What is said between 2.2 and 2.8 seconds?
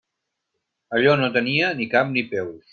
peus.